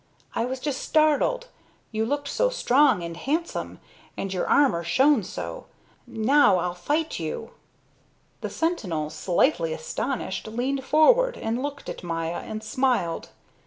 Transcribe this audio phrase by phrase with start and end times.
[0.33, 1.45] I was just startled.
[1.91, 3.79] You looked so strong and handsome,
[4.17, 5.67] and your armor shone so.
[6.07, 7.51] Now I'll fight you."
[8.41, 13.29] The sentinel, slightly astonished, leaned forward, and looked at Maya and smiled.